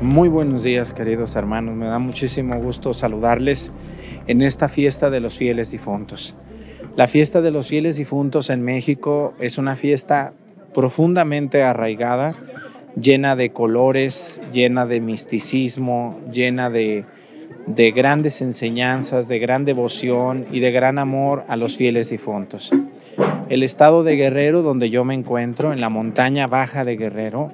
[0.00, 1.74] Muy buenos días, queridos hermanos.
[1.74, 3.72] Me da muchísimo gusto saludarles
[4.28, 6.36] en esta fiesta de los fieles difuntos.
[6.94, 10.34] La fiesta de los fieles difuntos en México es una fiesta
[10.72, 12.36] profundamente arraigada,
[12.94, 17.04] llena de colores, llena de misticismo, llena de,
[17.66, 22.70] de grandes enseñanzas, de gran devoción y de gran amor a los fieles difuntos.
[23.48, 27.50] El estado de Guerrero, donde yo me encuentro, en la montaña baja de Guerrero,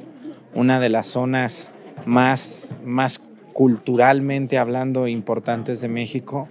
[0.55, 1.73] una de las zonas
[2.07, 3.21] más, más
[3.53, 6.49] culturalmente hablando importantes de México,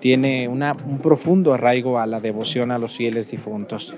[0.00, 3.94] tiene una, un profundo arraigo a la devoción a los fieles difuntos.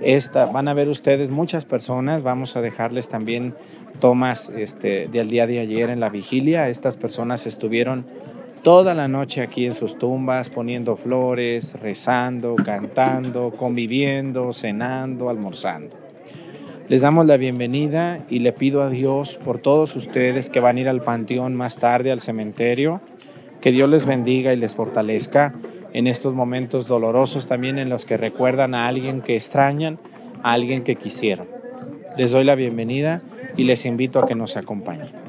[0.00, 3.54] Esta, van a ver ustedes muchas personas, vamos a dejarles también
[3.98, 6.68] tomas este, del día de ayer en la vigilia.
[6.68, 8.06] Estas personas estuvieron
[8.62, 16.07] toda la noche aquí en sus tumbas, poniendo flores, rezando, cantando, conviviendo, cenando, almorzando.
[16.88, 20.80] Les damos la bienvenida y le pido a Dios por todos ustedes que van a
[20.80, 23.02] ir al panteón más tarde, al cementerio,
[23.60, 25.54] que Dios les bendiga y les fortalezca
[25.92, 29.98] en estos momentos dolorosos también en los que recuerdan a alguien que extrañan,
[30.42, 31.46] a alguien que quisieron.
[32.16, 33.20] Les doy la bienvenida
[33.54, 35.27] y les invito a que nos acompañen.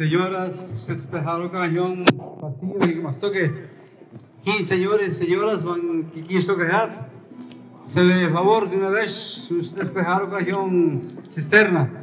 [0.00, 2.04] Señoras, se despejaron cañón
[2.40, 3.52] vacío y más toque.
[4.40, 6.56] Aquí, señores, señoras, van que quiso.
[7.92, 11.00] Se le favor de una vez, se despejaron cañón
[11.30, 11.99] cisterna.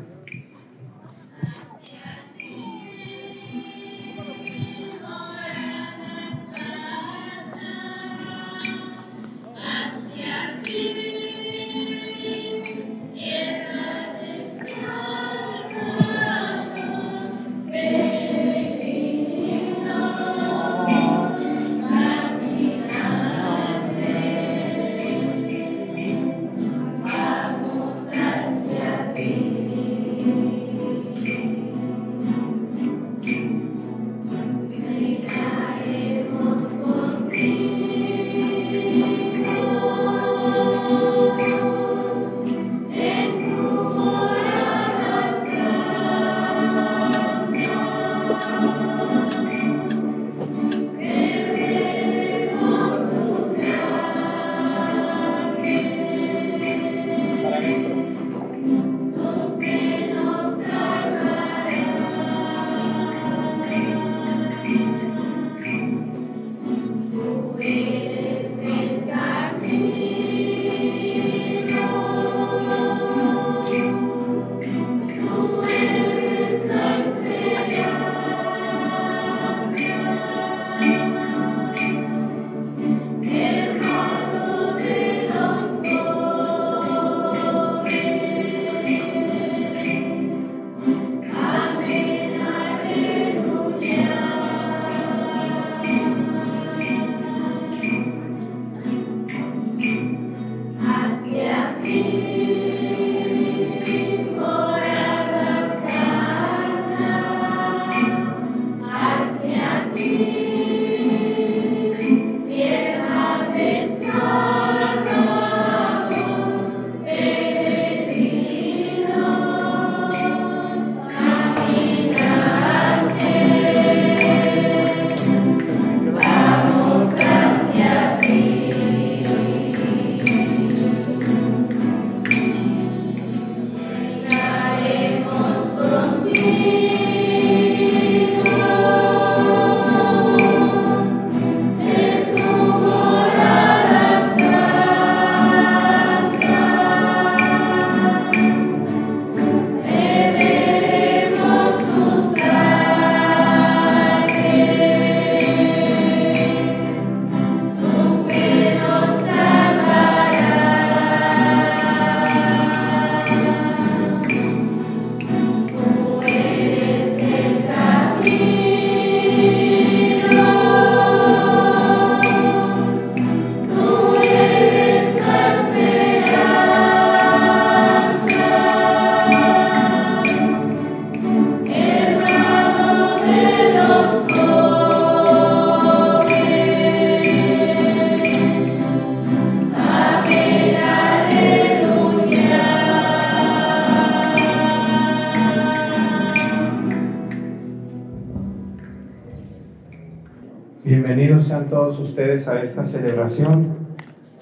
[201.69, 203.75] Todos ustedes a esta celebración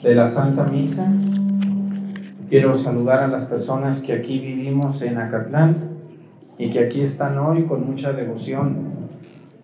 [0.04, 1.12] de la Santa Misa.
[2.50, 5.76] Quiero saludar a las personas que aquí vivimos en Acatlán
[6.60, 9.10] y que aquí están hoy con mucha devoción,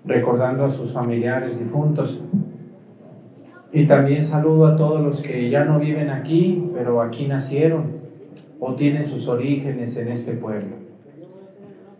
[0.05, 2.23] recordando a sus familiares difuntos.
[3.71, 8.01] Y también saludo a todos los que ya no viven aquí, pero aquí nacieron
[8.59, 10.77] o tienen sus orígenes en este pueblo.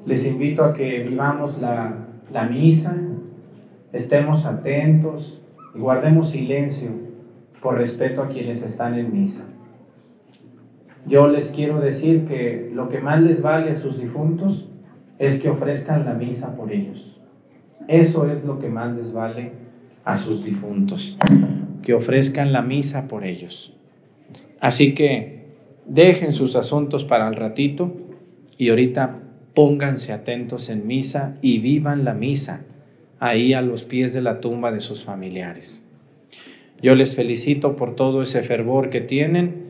[0.07, 2.95] Les invito a que vivamos la, la misa
[3.93, 5.40] estemos atentos
[5.73, 6.91] guardemos silencio
[7.61, 9.47] por respeto a quienes están en misa.
[11.07, 14.67] Yo les quiero decir que lo que más les vale a sus difuntos
[15.17, 17.19] es que ofrezcan la misa por ellos.
[17.87, 19.53] Eso es lo que más les vale
[20.03, 21.17] a sus difuntos,
[21.81, 23.75] que ofrezcan la misa por ellos.
[24.59, 27.95] Así que dejen sus asuntos para el ratito
[28.57, 29.19] y ahorita
[29.53, 32.61] pónganse atentos en misa y vivan la misa
[33.21, 35.85] ahí a los pies de la tumba de sus familiares.
[36.81, 39.67] Yo les felicito por todo ese fervor que tienen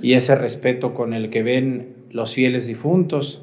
[0.00, 3.42] y ese respeto con el que ven los fieles difuntos.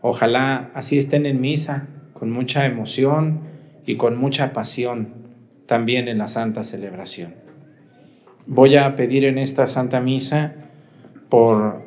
[0.00, 3.40] Ojalá así estén en misa, con mucha emoción
[3.84, 5.08] y con mucha pasión
[5.66, 7.34] también en la santa celebración.
[8.46, 10.54] Voy a pedir en esta santa misa
[11.28, 11.82] por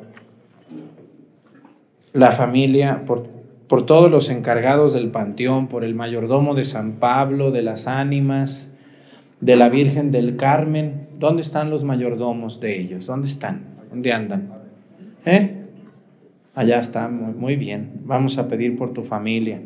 [2.12, 3.35] la familia, por
[3.68, 8.72] por todos los encargados del panteón, por el mayordomo de San Pablo, de las ánimas,
[9.40, 11.08] de la Virgen del Carmen.
[11.18, 13.06] ¿Dónde están los mayordomos de ellos?
[13.06, 13.64] ¿Dónde están?
[13.90, 14.52] ¿Dónde andan?
[15.24, 15.56] ¿Eh?
[16.54, 18.00] Allá está, muy, bien.
[18.04, 19.60] Vamos a pedir por tu familia,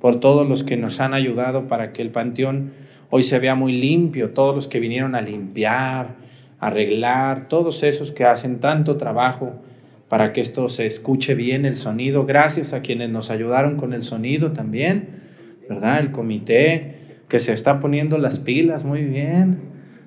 [0.00, 2.72] por todos los que nos han ayudado para que el panteón
[3.08, 6.16] hoy se vea muy limpio, todos los que vinieron a limpiar,
[6.58, 9.54] arreglar, todos esos que hacen tanto trabajo
[10.08, 12.26] para que esto se escuche bien el sonido.
[12.26, 15.08] Gracias a quienes nos ayudaron con el sonido también,
[15.68, 16.00] ¿verdad?
[16.00, 16.94] El comité
[17.28, 19.58] que se está poniendo las pilas muy bien,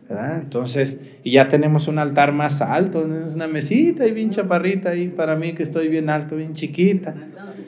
[0.07, 0.39] ¿verdad?
[0.39, 5.09] Entonces, y ya tenemos un altar más alto, es una mesita y bien chaparrita ahí
[5.09, 7.15] para mí que estoy bien alto, bien chiquita.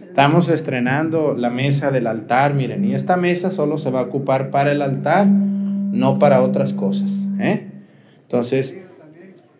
[0.03, 4.49] Estamos estrenando la mesa del altar, miren, y esta mesa solo se va a ocupar
[4.49, 7.67] para el altar, no para otras cosas, ¿eh?
[8.23, 8.77] Entonces,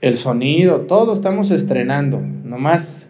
[0.01, 2.21] el sonido, todo estamos estrenando.
[2.21, 3.09] Nomás,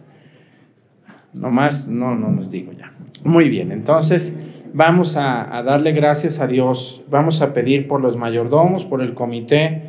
[1.34, 2.93] nomás, no, no nos digo ya.
[3.24, 4.34] Muy bien, entonces
[4.74, 7.01] vamos a, darle gracias a Dios.
[7.10, 9.84] Vamos a pedir por los mayordomos, por el comité,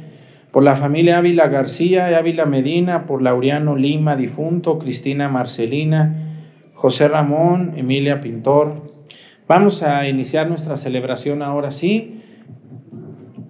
[0.51, 7.75] por la familia Ávila García, Ávila Medina, por Laureano Lima, difunto, Cristina Marcelina, José Ramón,
[7.77, 8.75] Emilia Pintor.
[9.47, 12.20] Vamos a iniciar nuestra celebración ahora sí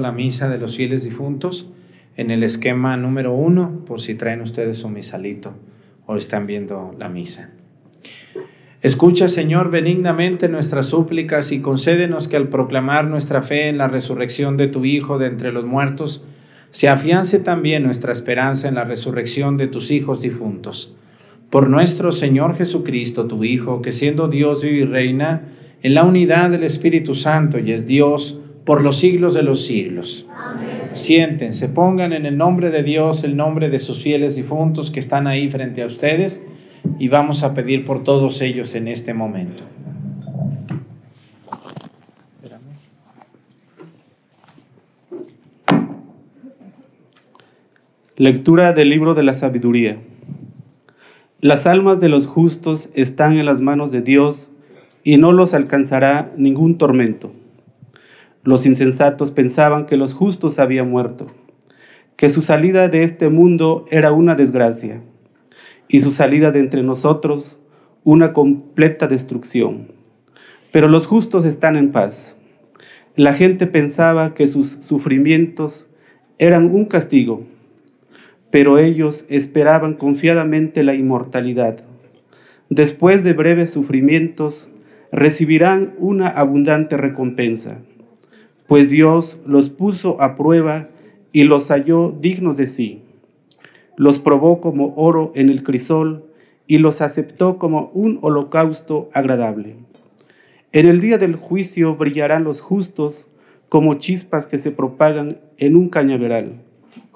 [0.00, 1.70] La misa de los fieles difuntos
[2.16, 5.54] en el esquema número uno, por si traen ustedes su misalito
[6.06, 7.50] o están viendo la misa.
[8.82, 14.56] Escucha, Señor, benignamente nuestras súplicas y concédenos que al proclamar nuestra fe en la resurrección
[14.56, 16.24] de tu Hijo de entre los muertos,
[16.70, 20.94] se afiance también nuestra esperanza en la resurrección de tus hijos difuntos.
[21.50, 25.48] Por nuestro Señor Jesucristo, tu Hijo, que siendo Dios vive y reina
[25.82, 30.26] en la unidad del Espíritu Santo y es Dios por los siglos de los siglos.
[30.92, 35.28] Siéntense, pongan en el nombre de Dios el nombre de sus fieles difuntos que están
[35.28, 36.42] ahí frente a ustedes
[36.98, 39.64] y vamos a pedir por todos ellos en este momento.
[48.16, 49.98] Lectura del libro de la sabiduría.
[51.40, 54.50] Las almas de los justos están en las manos de Dios
[55.04, 57.32] y no los alcanzará ningún tormento.
[58.46, 61.26] Los insensatos pensaban que los justos habían muerto,
[62.16, 65.02] que su salida de este mundo era una desgracia
[65.86, 67.58] y su salida de entre nosotros
[68.04, 69.92] una completa destrucción.
[70.72, 72.38] Pero los justos están en paz.
[73.16, 75.86] La gente pensaba que sus sufrimientos
[76.38, 77.44] eran un castigo
[78.50, 81.84] pero ellos esperaban confiadamente la inmortalidad.
[82.70, 84.70] Después de breves sufrimientos,
[85.12, 87.82] recibirán una abundante recompensa,
[88.66, 90.88] pues Dios los puso a prueba
[91.32, 93.02] y los halló dignos de sí.
[93.96, 96.24] Los probó como oro en el crisol
[96.66, 99.76] y los aceptó como un holocausto agradable.
[100.72, 103.28] En el día del juicio brillarán los justos
[103.68, 106.66] como chispas que se propagan en un cañaveral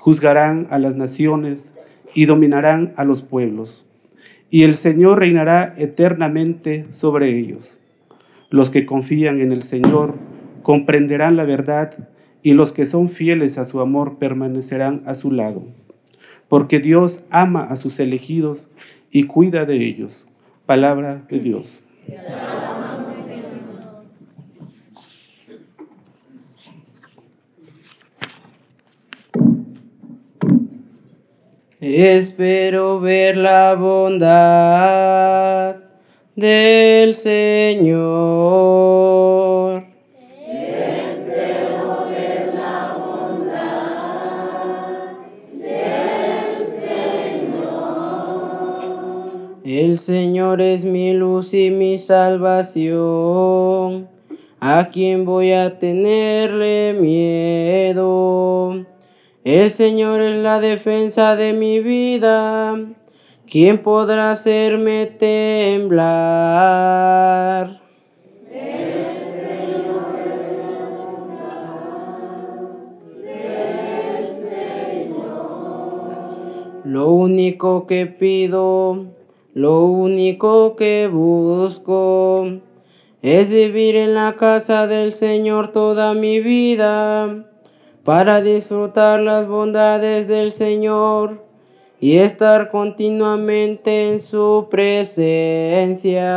[0.01, 1.75] juzgarán a las naciones
[2.15, 3.85] y dominarán a los pueblos.
[4.49, 7.79] Y el Señor reinará eternamente sobre ellos.
[8.49, 10.15] Los que confían en el Señor
[10.63, 12.09] comprenderán la verdad
[12.43, 15.65] y los que son fieles a su amor permanecerán a su lado.
[16.49, 18.69] Porque Dios ama a sus elegidos
[19.11, 20.27] y cuida de ellos.
[20.67, 21.83] Palabra de Dios.
[31.81, 35.77] Espero ver la bondad
[36.37, 38.01] del Señor.
[49.73, 52.89] El Señor es mi luz y mi salvación.
[54.59, 58.85] ¿A quién voy a tenerle miedo?
[59.45, 62.77] El Señor es la defensa de mi vida.
[63.47, 66.11] ¿Quién podrá hacerme temblar?
[76.83, 79.20] Lo único que pido,
[79.55, 82.47] lo único que busco,
[83.23, 87.45] es vivir en la casa del Señor toda mi vida
[88.05, 91.45] para disfrutar las bondades del Señor
[92.01, 96.31] y estar continuamente en su presencia.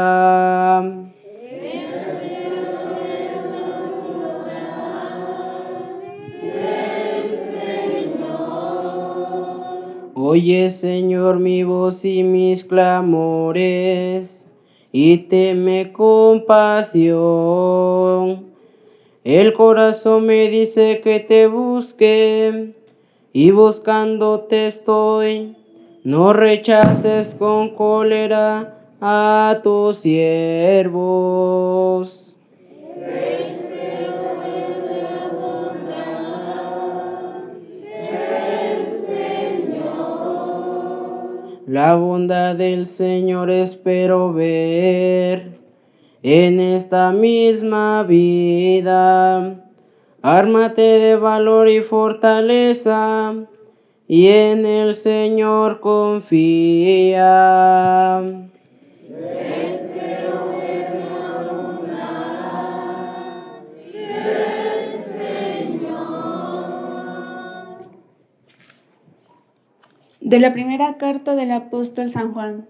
[10.26, 14.48] Oye, Señor, mi voz y mis clamores,
[14.92, 17.24] y teme compasión
[19.24, 22.74] el corazón me dice que te busque
[23.32, 25.56] y buscándote estoy.
[26.04, 31.58] No rechaces con cólera a tus siervos.
[41.66, 45.60] La bondad del Señor espero ver
[46.22, 49.64] en esta misma vida.
[50.22, 53.34] Ármate de valor y fortaleza,
[54.10, 57.32] y en el Señor confía.
[70.26, 72.66] De la primera carta del apóstol San Juan.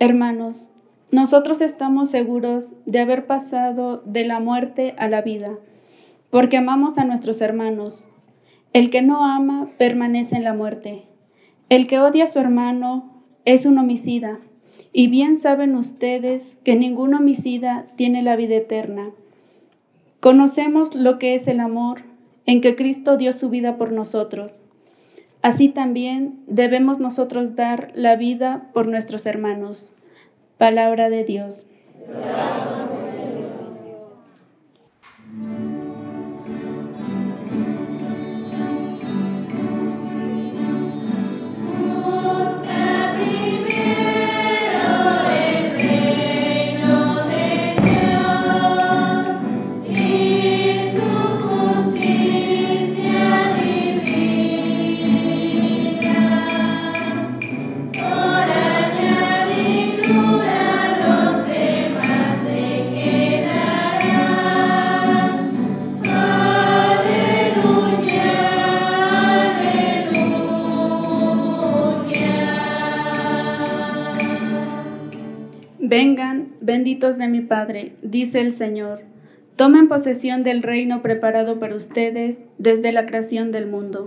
[0.00, 0.68] Hermanos,
[1.12, 5.60] nosotros estamos seguros de haber pasado de la muerte a la vida,
[6.28, 8.08] porque amamos a nuestros hermanos.
[8.72, 11.04] El que no ama permanece en la muerte.
[11.68, 14.40] El que odia a su hermano es un homicida,
[14.92, 19.12] y bien saben ustedes que ningún homicida tiene la vida eterna.
[20.18, 22.00] Conocemos lo que es el amor
[22.44, 24.64] en que Cristo dio su vida por nosotros.
[25.42, 29.92] Así también debemos nosotros dar la vida por nuestros hermanos.
[30.56, 31.66] Palabra de Dios.
[75.92, 79.02] Vengan, benditos de mi Padre, dice el Señor.
[79.56, 84.06] Tomen posesión del reino preparado para ustedes desde la creación del mundo.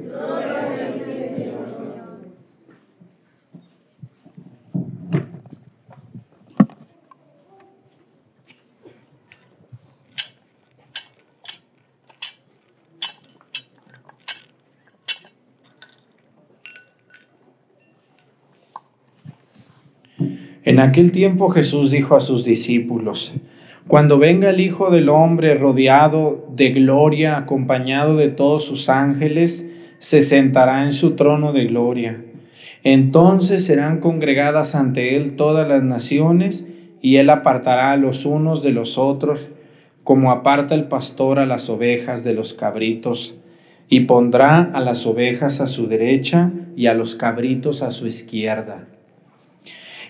[20.81, 23.33] Aquel tiempo Jesús dijo a sus discípulos,
[23.87, 29.67] cuando venga el Hijo del Hombre rodeado de gloria, acompañado de todos sus ángeles,
[29.99, 32.23] se sentará en su trono de gloria.
[32.83, 36.65] Entonces serán congregadas ante él todas las naciones,
[37.01, 39.51] y él apartará a los unos de los otros,
[40.03, 43.35] como aparta el pastor a las ovejas de los cabritos,
[43.89, 48.90] y pondrá a las ovejas a su derecha y a los cabritos a su izquierda.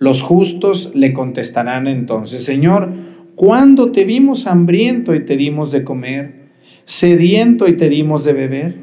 [0.00, 2.90] Los justos le contestarán entonces, Señor,
[3.34, 6.48] ¿cuándo te vimos hambriento y te dimos de comer,
[6.86, 8.76] sediento y te dimos de beber?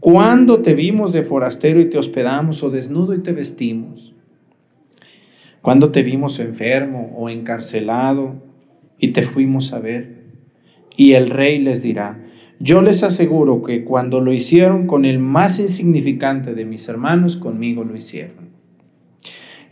[0.00, 4.14] ¿Cuándo te vimos de forastero y te hospedamos o desnudo y te vestimos?
[5.60, 8.42] ¿Cuándo te vimos enfermo o encarcelado
[8.98, 10.24] y te fuimos a ver?
[10.96, 12.24] Y el rey les dirá,
[12.58, 17.84] yo les aseguro que cuando lo hicieron con el más insignificante de mis hermanos, conmigo
[17.84, 18.48] lo hicieron.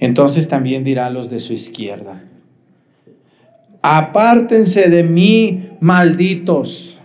[0.01, 2.25] Entonces también dirá a los de su izquierda,
[3.83, 7.01] apártense de mí, malditos.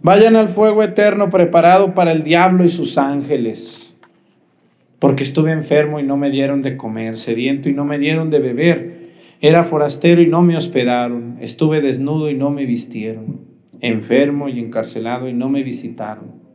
[0.00, 3.94] Vayan al fuego eterno preparado para el diablo y sus ángeles,
[4.98, 8.38] porque estuve enfermo y no me dieron de comer, sediento y no me dieron de
[8.38, 13.40] beber, era forastero y no me hospedaron, estuve desnudo y no me vistieron,
[13.80, 16.47] enfermo y encarcelado y no me visitaron.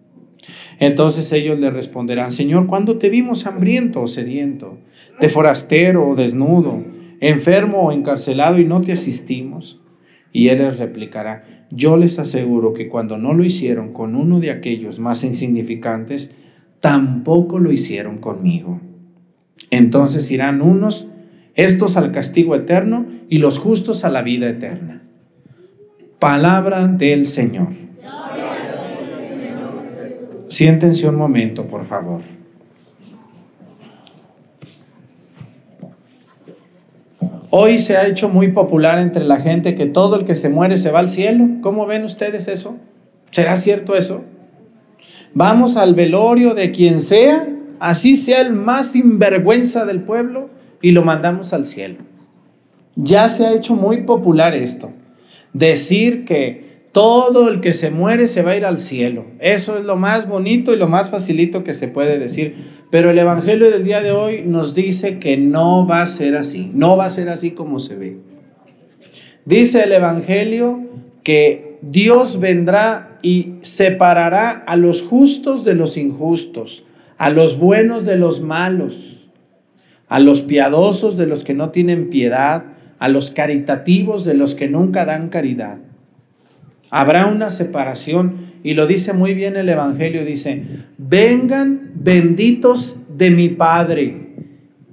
[0.80, 4.78] Entonces ellos le responderán, Señor, ¿cuándo te vimos hambriento o sediento,
[5.20, 6.84] de forastero o desnudo,
[7.20, 9.80] enfermo o encarcelado y no te asistimos?
[10.32, 14.52] Y él les replicará, yo les aseguro que cuando no lo hicieron con uno de
[14.52, 16.32] aquellos más insignificantes,
[16.80, 18.82] tampoco lo hicieron conmigo.
[19.70, 21.08] Entonces irán unos,
[21.56, 25.04] estos al castigo eterno y los justos a la vida eterna.
[26.20, 27.83] Palabra del Señor.
[30.48, 32.22] Siéntense un momento, por favor.
[37.56, 40.76] Hoy se ha hecho muy popular entre la gente que todo el que se muere
[40.78, 41.48] se va al cielo.
[41.62, 42.78] ¿Cómo ven ustedes eso?
[43.30, 44.24] ¿Será cierto eso?
[45.36, 47.48] Vamos al velorio de quien sea,
[47.80, 50.50] así sea el más sinvergüenza del pueblo,
[50.82, 51.98] y lo mandamos al cielo.
[52.96, 54.92] Ya se ha hecho muy popular esto.
[55.54, 59.26] Decir que todo el que se muere se va a ir al cielo.
[59.40, 62.56] Eso es lo más bonito y lo más facilito que se puede decir.
[62.92, 66.72] Pero el Evangelio del día de hoy nos dice que no va a ser así.
[66.76, 68.18] No va a ser así como se ve.
[69.44, 70.82] Dice el Evangelio
[71.24, 76.84] que Dios vendrá y separará a los justos de los injustos,
[77.18, 79.28] a los buenos de los malos,
[80.08, 82.66] a los piadosos de los que no tienen piedad,
[83.00, 85.80] a los caritativos de los que nunca dan caridad.
[86.96, 90.62] Habrá una separación y lo dice muy bien el Evangelio, dice,
[91.00, 94.28] vengan benditos de mi Padre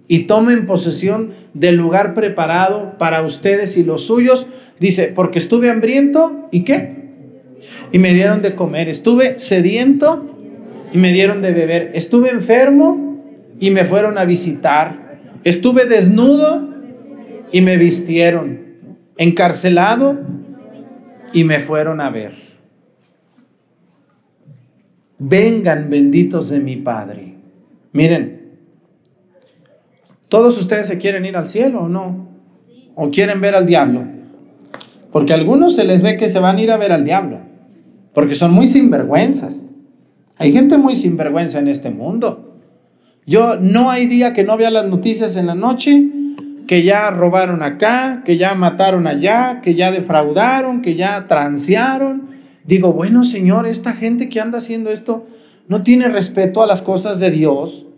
[0.08, 4.46] y tomen posesión del lugar preparado para ustedes y los suyos.
[4.78, 7.10] Dice, porque estuve hambriento y qué?
[7.92, 8.88] Y me dieron de comer.
[8.88, 10.38] Estuve sediento
[10.94, 11.90] y me dieron de beber.
[11.92, 13.22] Estuve enfermo
[13.60, 15.20] y me fueron a visitar.
[15.44, 16.66] Estuve desnudo
[17.52, 18.58] y me vistieron.
[19.18, 20.29] Encarcelado
[21.32, 22.32] y me fueron a ver.
[25.18, 27.34] Vengan benditos de mi Padre.
[27.92, 28.56] Miren,
[30.28, 32.28] ¿todos ustedes se quieren ir al cielo o no?
[32.94, 34.04] ¿O quieren ver al diablo?
[35.12, 37.40] Porque a algunos se les ve que se van a ir a ver al diablo,
[38.14, 39.64] porque son muy sinvergüenzas.
[40.36, 42.56] Hay gente muy sinvergüenza en este mundo.
[43.26, 46.08] Yo no hay día que no vea las noticias en la noche
[46.70, 52.28] que ya robaron acá, que ya mataron allá, que ya defraudaron, que ya transearon.
[52.62, 55.24] Digo, bueno, Señor, esta gente que anda haciendo esto
[55.66, 57.88] no tiene respeto a las cosas de Dios.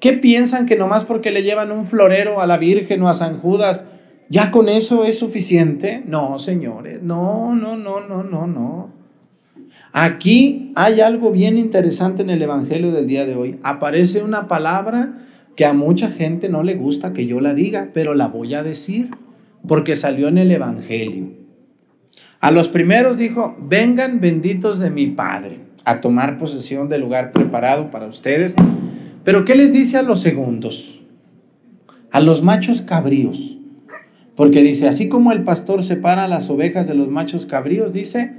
[0.00, 3.38] ¿Qué piensan que nomás porque le llevan un florero a la Virgen o a San
[3.38, 3.84] Judas,
[4.28, 6.02] ya con eso es suficiente?
[6.08, 8.90] No, señores, no, no, no, no, no, no.
[9.92, 13.60] Aquí hay algo bien interesante en el Evangelio del día de hoy.
[13.62, 15.14] Aparece una palabra
[15.56, 18.62] que a mucha gente no le gusta que yo la diga, pero la voy a
[18.62, 19.10] decir
[19.66, 21.30] porque salió en el Evangelio.
[22.40, 27.90] A los primeros dijo, vengan benditos de mi Padre a tomar posesión del lugar preparado
[27.90, 28.54] para ustedes.
[29.24, 31.02] Pero ¿qué les dice a los segundos?
[32.10, 33.58] A los machos cabríos.
[34.34, 38.32] Porque dice, así como el pastor separa las ovejas de los machos cabríos, dice,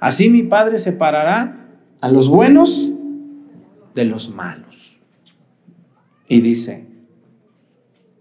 [0.00, 1.68] así mi Padre separará
[2.00, 2.92] a los buenos
[3.94, 4.87] de los malos.
[6.28, 6.86] Y dice,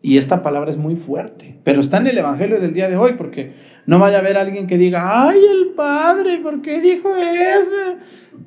[0.02, 3.16] y esta palabra es muy fuerte, pero está en el Evangelio del día de hoy,
[3.18, 3.52] porque
[3.86, 7.98] no vaya a haber alguien que diga, ay, el Padre, ¿por qué dijo eso?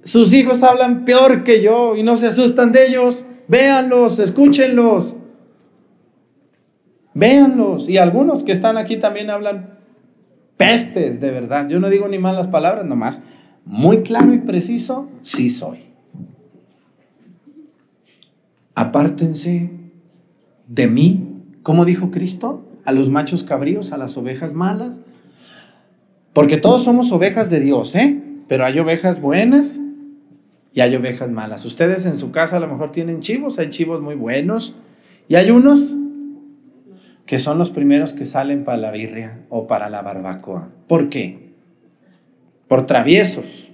[0.03, 3.27] Sus hijos hablan peor que yo y no se asustan de ellos.
[3.49, 5.17] Véanlos, escúchenlos.
[7.13, 7.89] Véanlos.
[7.89, 9.79] Y algunos que están aquí también hablan
[10.57, 11.69] pestes, de verdad.
[11.69, 13.21] Yo no digo ni malas palabras, nomás.
[13.67, 15.90] Muy claro y preciso, sí soy
[18.75, 19.71] apártense
[20.69, 21.29] de mí,
[21.63, 25.01] como dijo Cristo, a los machos cabríos, a las ovejas malas,
[26.33, 28.23] porque todos somos ovejas de Dios, ¿eh?
[28.49, 29.81] Pero hay ovejas buenas
[30.73, 31.65] y hay ovejas malas.
[31.65, 34.77] Ustedes en su casa a lo mejor tienen chivos, hay chivos muy buenos
[35.29, 35.97] y hay unos
[37.27, 40.71] que son los primeros que salen para la birria o para la barbacoa.
[40.89, 41.53] ¿Por qué?
[42.67, 43.71] Por traviesos.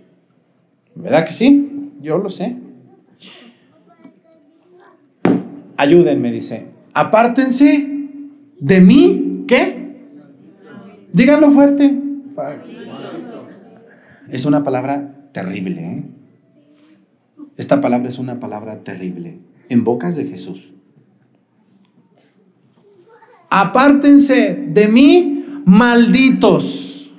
[0.94, 1.92] ¿Verdad que sí?
[2.00, 2.58] Yo lo sé.
[5.76, 7.86] Ayúdenme, dice, apártense
[8.58, 9.86] de mí, ¿qué?
[11.12, 11.94] Díganlo fuerte.
[14.30, 15.82] Es una palabra terrible.
[15.82, 16.04] ¿eh?
[17.56, 20.72] Esta palabra es una palabra terrible en bocas de Jesús.
[23.48, 27.10] Apártense de mí, malditos.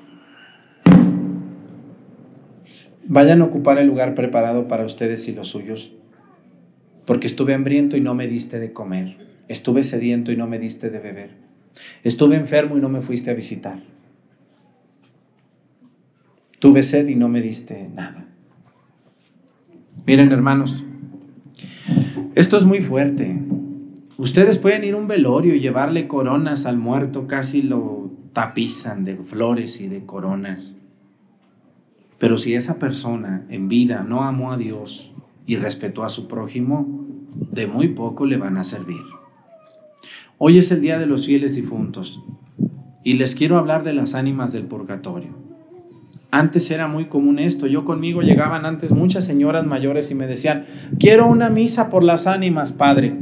[3.08, 5.94] Vayan a ocupar el lugar preparado para ustedes y los suyos
[7.08, 9.18] porque estuve hambriento y no me diste de comer,
[9.48, 11.32] estuve sediento y no me diste de beber,
[12.04, 13.82] estuve enfermo y no me fuiste a visitar,
[16.60, 18.28] tuve sed y no me diste nada.
[20.06, 20.84] Miren hermanos,
[22.36, 23.42] esto es muy fuerte.
[24.18, 29.16] Ustedes pueden ir a un velorio y llevarle coronas al muerto, casi lo tapizan de
[29.16, 30.78] flores y de coronas.
[32.18, 35.14] Pero si esa persona en vida no amó a Dios,
[35.48, 37.08] y respetó a su prójimo,
[37.52, 39.02] de muy poco le van a servir.
[40.38, 42.22] Hoy es el día de los fieles difuntos
[43.04, 45.30] y les quiero hablar de las ánimas del purgatorio.
[46.30, 47.66] Antes era muy común esto.
[47.66, 50.66] Yo conmigo llegaban antes muchas señoras mayores y me decían,
[51.00, 53.16] quiero una misa por las ánimas, padre.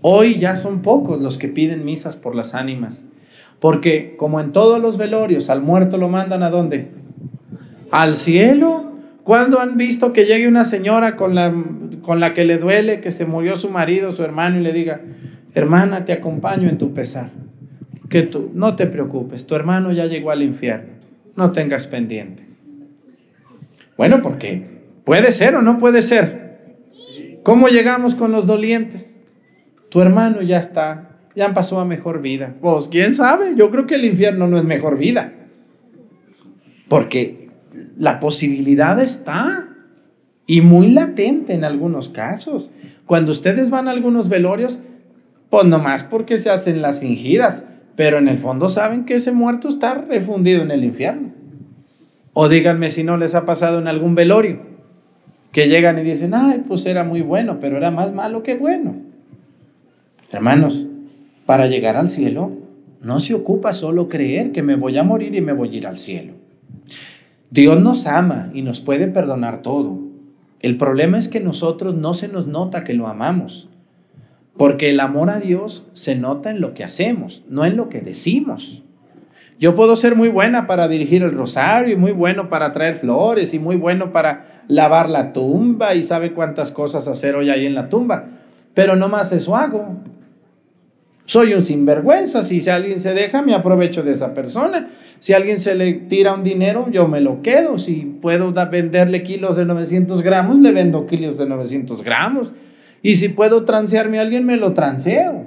[0.00, 3.04] Hoy ya son pocos los que piden misas por las ánimas.
[3.60, 6.90] Porque como en todos los velorios, al muerto lo mandan a dónde?
[7.90, 8.93] Al cielo
[9.24, 11.52] ¿Cuándo han visto que llegue una señora con la,
[12.02, 15.00] con la que le duele que se murió su marido, su hermano, y le diga,
[15.54, 17.30] hermana, te acompaño en tu pesar?
[18.10, 20.90] Que tú, no te preocupes, tu hermano ya llegó al infierno,
[21.36, 22.46] no tengas pendiente.
[23.96, 24.66] Bueno, porque
[25.04, 26.58] puede ser o no puede ser.
[27.42, 29.16] ¿Cómo llegamos con los dolientes?
[29.88, 32.56] Tu hermano ya está, ya pasó a mejor vida.
[32.60, 35.32] Pues quién sabe, yo creo que el infierno no es mejor vida.
[36.88, 37.43] Porque
[37.96, 39.68] la posibilidad está
[40.46, 42.70] y muy latente en algunos casos.
[43.06, 44.80] Cuando ustedes van a algunos velorios,
[45.50, 47.64] pues nomás porque se hacen las fingidas,
[47.96, 51.32] pero en el fondo saben que ese muerto está refundido en el infierno.
[52.32, 54.60] O díganme si no les ha pasado en algún velorio,
[55.52, 58.96] que llegan y dicen, ay, pues era muy bueno, pero era más malo que bueno.
[60.32, 60.86] Hermanos,
[61.46, 62.50] para llegar al cielo,
[63.00, 65.86] no se ocupa solo creer que me voy a morir y me voy a ir
[65.86, 66.32] al cielo.
[67.50, 69.98] Dios nos ama y nos puede perdonar todo.
[70.60, 73.68] El problema es que nosotros no se nos nota que lo amamos.
[74.56, 78.00] Porque el amor a Dios se nota en lo que hacemos, no en lo que
[78.00, 78.82] decimos.
[79.58, 83.54] Yo puedo ser muy buena para dirigir el rosario y muy bueno para traer flores
[83.54, 87.74] y muy bueno para lavar la tumba y sabe cuántas cosas hacer hoy ahí en
[87.74, 88.26] la tumba,
[88.74, 89.96] pero no más eso hago.
[91.26, 95.74] Soy un sinvergüenza, si alguien se deja me aprovecho de esa persona, si alguien se
[95.74, 100.58] le tira un dinero yo me lo quedo, si puedo venderle kilos de 900 gramos
[100.58, 102.52] le vendo kilos de 900 gramos.
[103.02, 105.46] Y si puedo transearme a alguien, me lo transeo.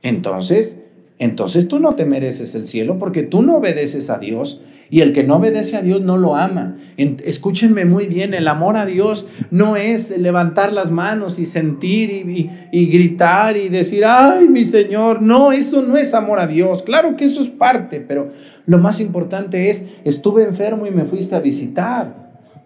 [0.00, 0.76] Entonces,
[1.18, 4.60] entonces tú no te mereces el cielo porque tú no obedeces a Dios
[4.92, 6.76] y el que no obedece a Dios no lo ama.
[6.98, 12.50] escúchenme muy bien, el amor a Dios no es levantar las manos y sentir y,
[12.70, 16.82] y gritar y decir, ay, mi Señor, no, eso no es amor a Dios.
[16.82, 18.32] Claro que eso es parte, pero
[18.66, 22.21] lo más importante es, estuve enfermo y me fuiste a visitar.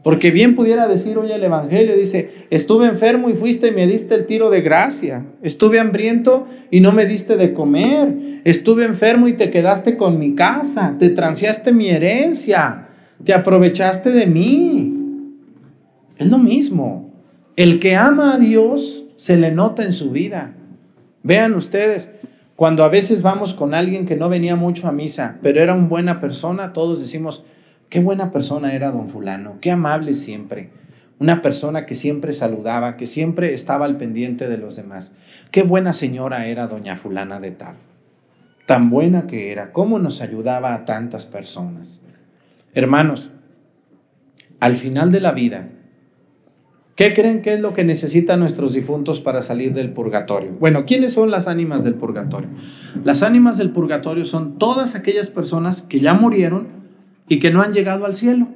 [0.06, 4.14] Porque bien pudiera decir hoy el Evangelio, dice, estuve enfermo y fuiste y me diste
[4.14, 5.26] el tiro de gracia.
[5.42, 8.40] Estuve hambriento y no me diste de comer.
[8.44, 10.94] Estuve enfermo y te quedaste con mi casa.
[10.96, 12.86] Te transeaste mi herencia.
[13.24, 14.94] Te aprovechaste de mí.
[16.16, 17.10] Es lo mismo.
[17.56, 20.54] El que ama a Dios se le nota en su vida.
[21.24, 22.12] Vean ustedes,
[22.54, 25.88] cuando a veces vamos con alguien que no venía mucho a misa, pero era una
[25.88, 27.42] buena persona, todos decimos,
[27.88, 30.70] Qué buena persona era don fulano, qué amable siempre.
[31.18, 35.12] Una persona que siempre saludaba, que siempre estaba al pendiente de los demás.
[35.50, 37.76] Qué buena señora era doña fulana de tal.
[38.66, 42.02] Tan buena que era, cómo nos ayudaba a tantas personas.
[42.74, 43.30] Hermanos,
[44.60, 45.68] al final de la vida,
[46.96, 50.52] ¿qué creen que es lo que necesitan nuestros difuntos para salir del purgatorio?
[50.58, 52.50] Bueno, ¿quiénes son las ánimas del purgatorio?
[53.04, 56.85] Las ánimas del purgatorio son todas aquellas personas que ya murieron,
[57.28, 58.48] y que no han llegado al cielo.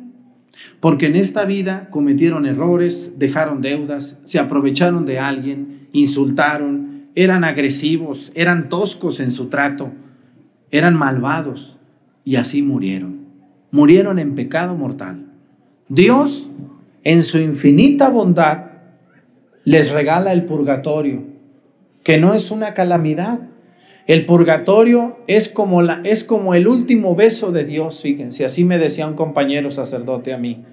[0.81, 8.33] Porque en esta vida cometieron errores, dejaron deudas, se aprovecharon de alguien, insultaron, eran agresivos,
[8.35, 9.93] eran toscos en su trato,
[10.71, 11.77] eran malvados
[12.25, 13.21] y así murieron.
[13.71, 15.27] Murieron en pecado mortal.
[15.89, 16.49] Dios,
[17.05, 18.71] en su infinita bondad,
[19.65, 21.25] les regala el purgatorio,
[22.03, 23.50] que no es una calamidad,
[24.13, 28.77] el purgatorio es como, la, es como el último beso de Dios, fíjense, así me
[28.77, 30.65] decía un compañero sacerdote a mí.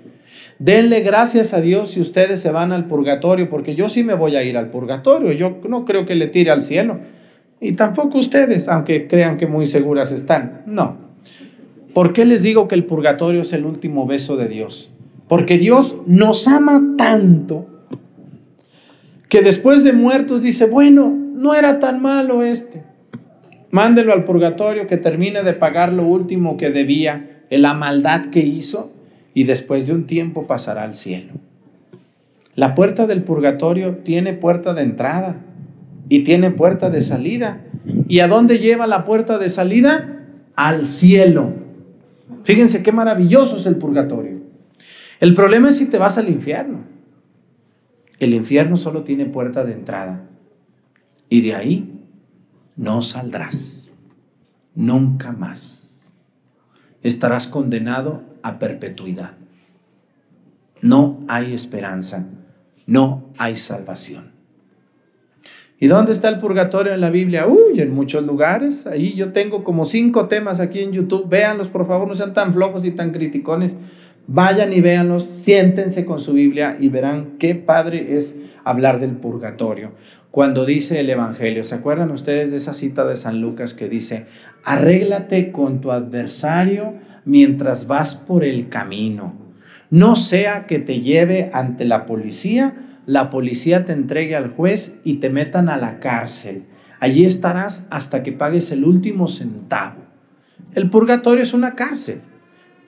[0.58, 4.36] Denle gracias a Dios si ustedes se van al purgatorio, porque yo sí me voy
[4.36, 7.00] a ir al purgatorio, yo no creo que le tire al cielo.
[7.62, 10.64] Y tampoco ustedes, aunque crean que muy seguras están.
[10.66, 10.98] No.
[11.94, 14.90] ¿Por qué les digo que el purgatorio es el último beso de Dios?
[15.28, 17.68] Porque Dios nos ama tanto
[19.30, 22.97] que después de muertos dice, bueno, no era tan malo este.
[23.72, 28.92] Mándelo al purgatorio que termine de pagar lo último que debía, la maldad que hizo,
[29.34, 31.34] y después de un tiempo pasará al cielo.
[32.56, 35.42] La puerta del purgatorio tiene puerta de entrada
[36.10, 37.62] y tiene puerta de salida.
[38.08, 40.24] ¿Y a dónde lleva la puerta de salida?
[40.56, 41.54] Al cielo.
[42.44, 44.40] Fíjense qué maravilloso es el purgatorio.
[45.20, 46.80] El problema es si te vas al infierno.
[48.20, 50.24] El infierno solo tiene puerta de entrada.
[51.30, 51.97] Y de ahí
[52.78, 53.90] no saldrás,
[54.76, 56.02] nunca más.
[57.02, 59.34] Estarás condenado a perpetuidad.
[60.82, 62.28] No hay esperanza,
[62.86, 64.38] no hay salvación.
[65.80, 67.48] ¿Y dónde está el purgatorio en la Biblia?
[67.48, 68.88] Uy, en muchos lugares.
[68.88, 71.30] Ahí yo tengo como cinco temas aquí en YouTube.
[71.30, 73.76] Véanlos, por favor, no sean tan flojos y tan criticones.
[74.26, 78.36] Vayan y véanlos, siéntense con su Biblia y verán qué padre es
[78.70, 79.94] hablar del purgatorio
[80.32, 81.64] cuando dice el Evangelio.
[81.64, 84.26] ¿Se acuerdan ustedes de esa cita de San Lucas que dice,
[84.64, 89.36] arréglate con tu adversario mientras vas por el camino?
[89.90, 92.76] No sea que te lleve ante la policía,
[93.06, 96.66] la policía te entregue al juez y te metan a la cárcel.
[97.00, 100.02] Allí estarás hasta que pagues el último centavo.
[100.74, 102.22] El purgatorio es una cárcel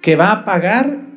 [0.02, 1.10] que va a pagar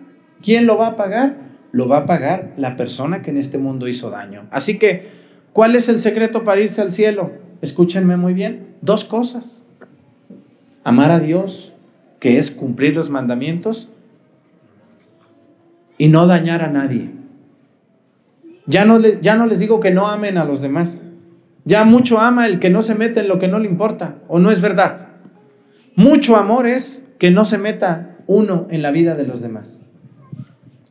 [0.43, 1.37] ¿Quién lo va a pagar?
[1.73, 4.47] Lo va a pagar la persona que en este mundo hizo daño.
[4.51, 5.09] Así que,
[5.53, 7.33] ¿cuál es el secreto para irse al cielo?
[7.63, 8.75] Escúchenme muy bien.
[8.83, 9.65] Dos cosas.
[10.85, 11.75] Amar a Dios,
[12.21, 13.89] que es cumplir los mandamientos,
[15.97, 17.11] y no dañar a nadie.
[18.67, 21.03] Ya no, les, ya no les digo que no amen a los demás.
[21.65, 24.39] Ya mucho ama el que no se mete en lo que no le importa, o
[24.39, 25.09] no es verdad.
[25.95, 29.83] Mucho amor es que no se meta uno en la vida de los demás.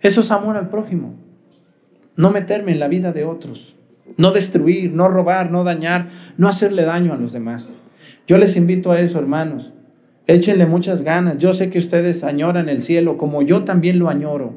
[0.01, 1.15] Eso es amor al prójimo.
[2.15, 3.75] No meterme en la vida de otros.
[4.17, 7.77] No destruir, no robar, no dañar, no hacerle daño a los demás.
[8.27, 9.73] Yo les invito a eso, hermanos.
[10.27, 11.37] Échenle muchas ganas.
[11.37, 14.53] Yo sé que ustedes añoran el cielo como yo también lo añoro.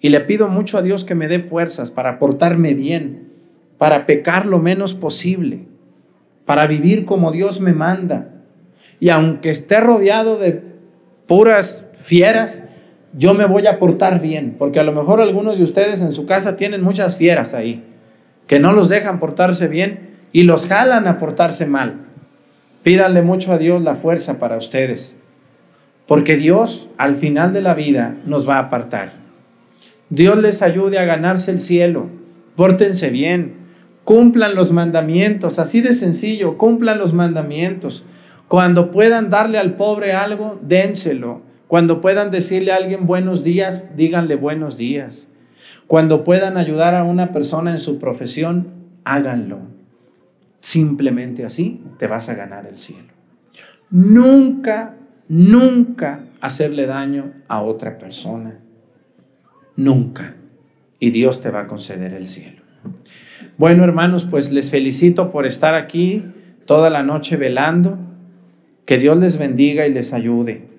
[0.00, 3.30] Y le pido mucho a Dios que me dé fuerzas para portarme bien,
[3.78, 5.66] para pecar lo menos posible,
[6.44, 8.28] para vivir como Dios me manda.
[8.98, 10.60] Y aunque esté rodeado de
[11.26, 12.64] puras fieras,
[13.12, 16.26] yo me voy a portar bien, porque a lo mejor algunos de ustedes en su
[16.26, 17.84] casa tienen muchas fieras ahí,
[18.46, 22.06] que no los dejan portarse bien y los jalan a portarse mal.
[22.82, 25.16] Pídanle mucho a Dios la fuerza para ustedes,
[26.06, 29.12] porque Dios al final de la vida nos va a apartar.
[30.10, 32.08] Dios les ayude a ganarse el cielo,
[32.56, 33.54] pórtense bien,
[34.04, 38.04] cumplan los mandamientos, así de sencillo, cumplan los mandamientos.
[38.48, 41.51] Cuando puedan darle al pobre algo, dénselo.
[41.72, 45.28] Cuando puedan decirle a alguien buenos días, díganle buenos días.
[45.86, 49.60] Cuando puedan ayudar a una persona en su profesión, háganlo.
[50.60, 53.08] Simplemente así te vas a ganar el cielo.
[53.88, 54.96] Nunca,
[55.28, 58.58] nunca hacerle daño a otra persona.
[59.74, 60.36] Nunca.
[60.98, 62.60] Y Dios te va a conceder el cielo.
[63.56, 66.22] Bueno, hermanos, pues les felicito por estar aquí
[66.66, 67.98] toda la noche velando.
[68.84, 70.70] Que Dios les bendiga y les ayude.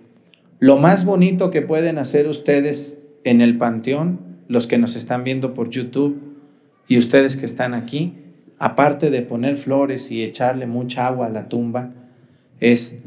[0.63, 5.53] Lo más bonito que pueden hacer ustedes en el panteón, los que nos están viendo
[5.53, 6.37] por YouTube
[6.87, 8.13] y ustedes que están aquí,
[8.59, 11.91] aparte de poner flores y echarle mucha agua a la tumba,
[12.61, 12.97] es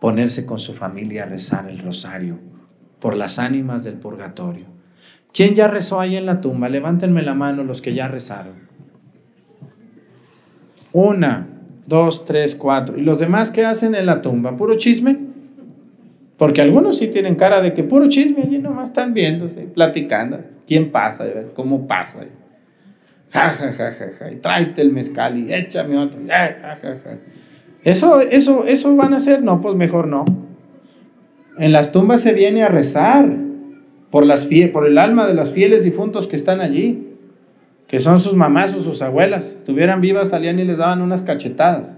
[0.00, 2.40] ponerse con su familia a rezar el rosario
[2.98, 4.64] por las ánimas del purgatorio.
[5.32, 6.68] ¿Quién ya rezó ahí en la tumba?
[6.68, 8.68] Levántenme la mano los que ya rezaron.
[10.92, 11.46] Una,
[11.86, 12.98] dos, tres, cuatro.
[12.98, 14.56] ¿Y los demás qué hacen en la tumba?
[14.56, 15.29] ¿Puro chisme?
[16.40, 20.40] Porque algunos sí tienen cara de que puro chisme, allí nomás están viéndose, platicando.
[20.66, 21.26] ¿Quién pasa?
[21.52, 22.20] ¿Cómo pasa?
[23.28, 24.32] Ja, ja, ja, ja, ja.
[24.32, 26.18] Y tráete el mezcal y échame otro.
[26.26, 27.18] Ja, ja, ja.
[27.84, 29.42] ¿Eso, eso, ¿Eso van a hacer?
[29.42, 30.24] No, pues mejor no.
[31.58, 33.30] En las tumbas se viene a rezar
[34.10, 37.18] por, las por el alma de las fieles difuntos que están allí,
[37.86, 39.56] que son sus mamás o sus abuelas.
[39.58, 41.96] Estuvieran vivas, salían y les daban unas cachetadas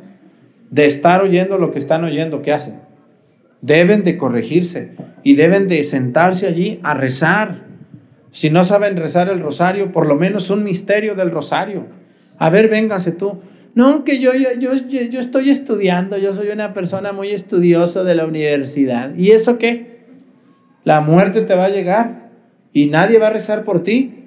[0.68, 2.90] de estar oyendo lo que están oyendo, ¿qué hacen?
[3.62, 4.92] Deben de corregirse
[5.22, 7.64] y deben de sentarse allí a rezar.
[8.30, 11.86] Si no saben rezar el rosario, por lo menos un misterio del rosario.
[12.38, 13.38] A ver, véngase tú.
[13.74, 18.14] No, que yo, yo, yo, yo estoy estudiando, yo soy una persona muy estudiosa de
[18.14, 19.14] la universidad.
[19.14, 20.02] ¿Y eso qué?
[20.84, 22.30] La muerte te va a llegar
[22.72, 24.26] y nadie va a rezar por ti.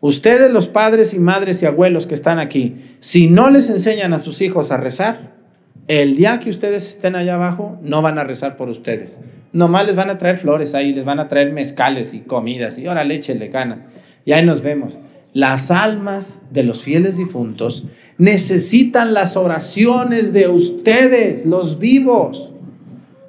[0.00, 4.18] Ustedes, los padres y madres y abuelos que están aquí, si no les enseñan a
[4.18, 5.34] sus hijos a rezar,
[5.88, 9.18] el día que ustedes estén allá abajo, no van a rezar por ustedes.
[9.52, 12.86] Nomás les van a traer flores ahí, les van a traer mezcales y comidas y
[12.86, 13.86] ahora le ganas.
[14.24, 14.98] Y ahí nos vemos.
[15.32, 17.84] Las almas de los fieles difuntos
[18.18, 22.52] necesitan las oraciones de ustedes, los vivos,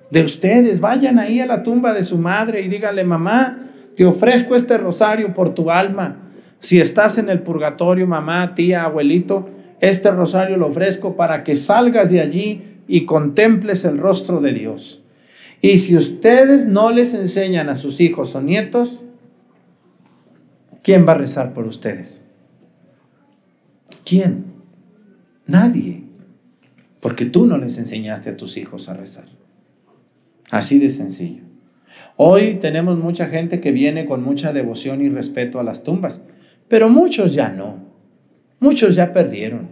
[0.09, 0.79] de ustedes.
[0.79, 5.33] Vayan ahí a la tumba de su madre y díganle, mamá, te ofrezco este rosario
[5.33, 6.29] por tu alma.
[6.59, 9.49] Si estás en el purgatorio, mamá, tía, abuelito,
[9.79, 15.03] este rosario lo ofrezco para que salgas de allí y contemples el rostro de Dios.
[15.61, 19.03] Y si ustedes no les enseñan a sus hijos o nietos,
[20.83, 22.21] ¿quién va a rezar por ustedes?
[24.05, 24.45] ¿Quién?
[25.45, 26.03] Nadie.
[26.99, 29.25] Porque tú no les enseñaste a tus hijos a rezar.
[30.49, 31.43] Así de sencillo.
[32.15, 36.21] Hoy tenemos mucha gente que viene con mucha devoción y respeto a las tumbas,
[36.67, 37.86] pero muchos ya no.
[38.59, 39.69] Muchos ya perdieron.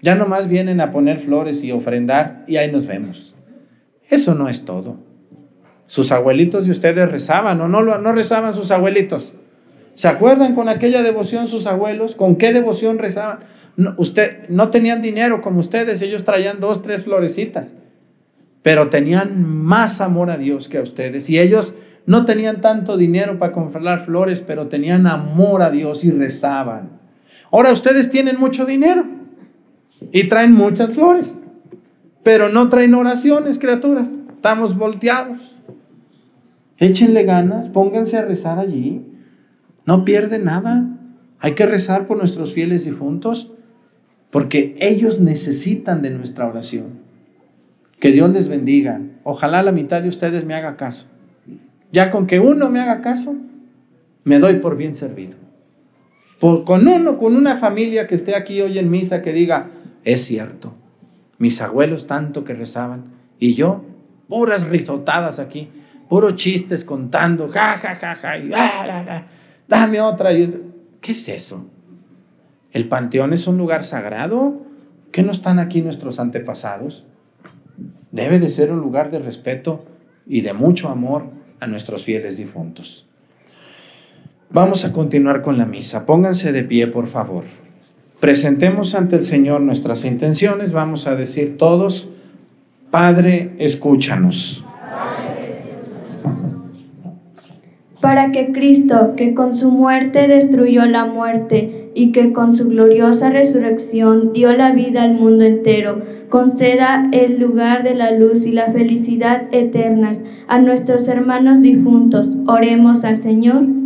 [0.00, 3.34] Ya nomás vienen a poner flores y ofrendar y ahí nos vemos.
[4.08, 4.96] Eso no es todo.
[5.86, 9.34] Sus abuelitos de ustedes rezaban o no, no rezaban sus abuelitos.
[9.94, 12.14] ¿Se acuerdan con aquella devoción sus abuelos?
[12.14, 13.40] ¿Con qué devoción rezaban?
[13.96, 17.74] Usted, no tenían dinero como ustedes, ellos traían dos, tres florecitas,
[18.62, 21.28] pero tenían más amor a Dios que a ustedes.
[21.30, 21.74] Y ellos
[22.06, 26.97] no tenían tanto dinero para comprar flores, pero tenían amor a Dios y rezaban.
[27.50, 29.06] Ahora ustedes tienen mucho dinero
[30.12, 31.38] y traen muchas flores,
[32.22, 34.14] pero no traen oraciones, criaturas.
[34.30, 35.56] Estamos volteados.
[36.76, 39.04] Échenle ganas, pónganse a rezar allí.
[39.84, 40.86] No pierde nada.
[41.40, 43.50] Hay que rezar por nuestros fieles difuntos
[44.30, 47.00] porque ellos necesitan de nuestra oración.
[47.98, 49.00] Que Dios les bendiga.
[49.24, 51.06] Ojalá la mitad de ustedes me haga caso.
[51.90, 53.34] Ya con que uno me haga caso,
[54.24, 55.47] me doy por bien servido.
[56.40, 59.68] Con uno, con una familia que esté aquí hoy en misa que diga,
[60.04, 60.74] es cierto,
[61.38, 63.84] mis abuelos tanto que rezaban y yo,
[64.28, 65.68] puras risotadas aquí,
[66.08, 69.26] puros chistes contando, ja, ja, ja, ja, y, ah,
[69.66, 70.32] dame otra.
[70.32, 70.46] Y
[71.00, 71.66] ¿Qué es eso?
[72.72, 74.62] ¿El panteón es un lugar sagrado?
[75.10, 77.04] ¿Qué no están aquí nuestros antepasados?
[78.12, 79.84] Debe de ser un lugar de respeto
[80.26, 81.30] y de mucho amor
[81.60, 83.07] a nuestros fieles difuntos.
[84.50, 86.06] Vamos a continuar con la misa.
[86.06, 87.44] Pónganse de pie, por favor.
[88.18, 90.72] Presentemos ante el Señor nuestras intenciones.
[90.72, 92.08] Vamos a decir todos,
[92.90, 94.64] Padre, escúchanos.
[98.00, 103.28] Para que Cristo, que con su muerte destruyó la muerte y que con su gloriosa
[103.28, 108.70] resurrección dio la vida al mundo entero, conceda el lugar de la luz y la
[108.70, 112.36] felicidad eternas a nuestros hermanos difuntos.
[112.46, 113.77] Oremos al Señor.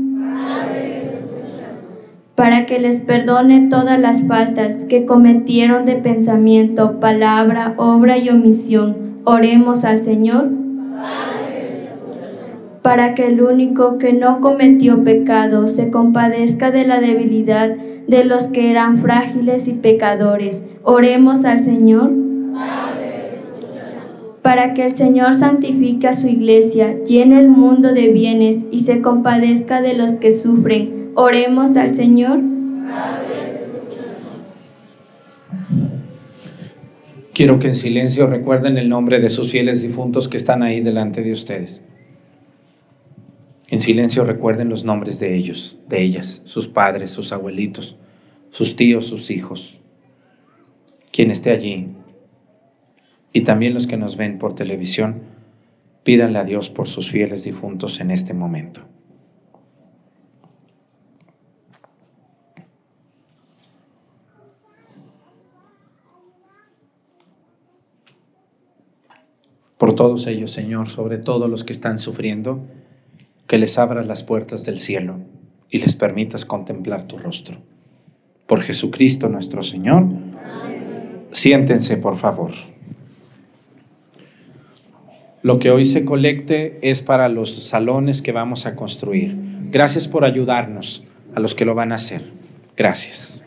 [2.34, 9.20] Para que les perdone todas las faltas que cometieron de pensamiento, palabra, obra y omisión.
[9.24, 10.48] Oremos al Señor.
[12.82, 17.70] Para que el único que no cometió pecado se compadezca de la debilidad
[18.08, 20.64] de los que eran frágiles y pecadores.
[20.82, 22.10] Oremos al Señor
[24.42, 29.00] para que el Señor santifique a su iglesia, llene el mundo de bienes y se
[29.00, 31.12] compadezca de los que sufren.
[31.14, 32.40] Oremos al Señor.
[37.32, 41.22] Quiero que en silencio recuerden el nombre de sus fieles difuntos que están ahí delante
[41.22, 41.82] de ustedes.
[43.68, 47.96] En silencio recuerden los nombres de ellos, de ellas, sus padres, sus abuelitos,
[48.50, 49.80] sus tíos, sus hijos.
[51.10, 51.88] Quien esté allí,
[53.32, 55.22] y también los que nos ven por televisión,
[56.04, 58.82] pídanle a Dios por sus fieles difuntos en este momento.
[69.78, 72.64] Por todos ellos, Señor, sobre todo los que están sufriendo,
[73.48, 75.16] que les abras las puertas del cielo
[75.70, 77.58] y les permitas contemplar tu rostro.
[78.46, 80.06] Por Jesucristo nuestro Señor.
[81.32, 82.52] Siéntense, por favor.
[85.42, 89.36] Lo que hoy se colecte es para los salones que vamos a construir.
[89.70, 91.02] Gracias por ayudarnos
[91.34, 92.22] a los que lo van a hacer.
[92.76, 93.41] Gracias.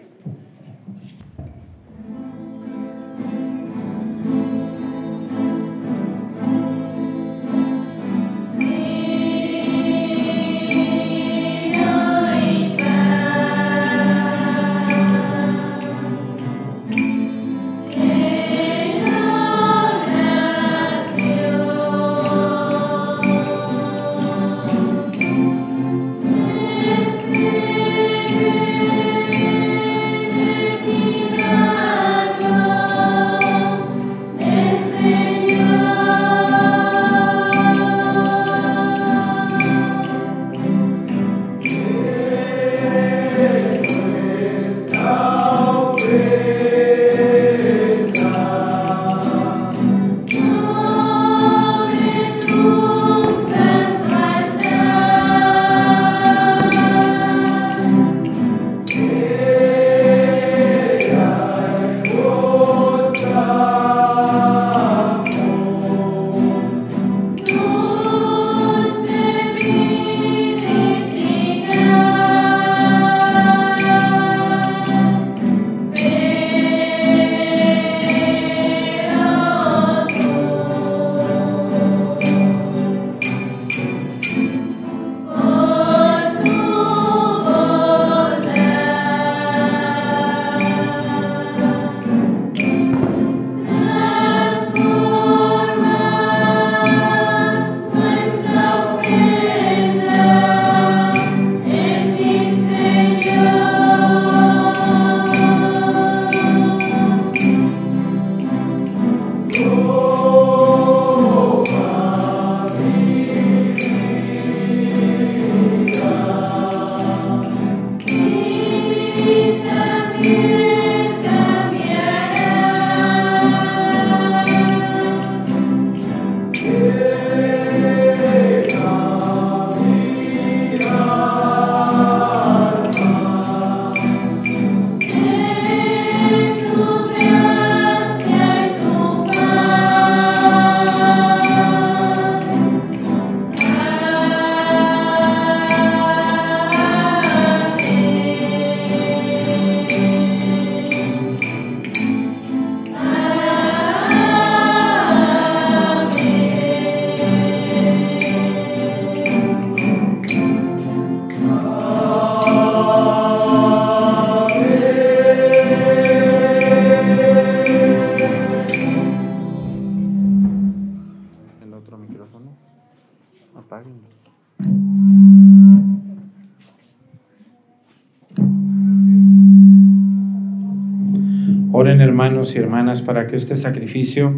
[182.54, 184.32] Y hermanas para que este sacrificio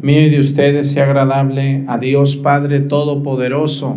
[0.00, 3.96] mío y de ustedes sea agradable a Dios Padre Todopoderoso.